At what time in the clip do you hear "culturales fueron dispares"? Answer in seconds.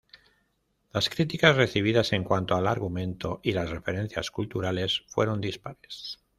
4.31-6.19